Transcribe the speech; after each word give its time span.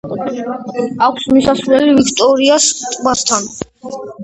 აქვს 1.07 1.27
მისასვლელი 1.35 1.93
ვიქტორიას 1.99 2.73
ტბასთან. 2.97 3.49